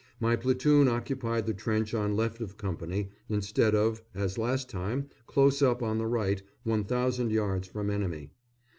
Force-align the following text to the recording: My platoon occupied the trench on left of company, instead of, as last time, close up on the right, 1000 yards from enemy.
My 0.19 0.35
platoon 0.35 0.87
occupied 0.87 1.45
the 1.45 1.53
trench 1.53 1.93
on 1.93 2.15
left 2.15 2.41
of 2.41 2.57
company, 2.57 3.11
instead 3.29 3.75
of, 3.75 4.01
as 4.15 4.39
last 4.39 4.67
time, 4.67 5.09
close 5.27 5.61
up 5.61 5.83
on 5.83 5.99
the 5.99 6.07
right, 6.07 6.41
1000 6.63 7.31
yards 7.31 7.67
from 7.67 7.91
enemy. 7.91 8.31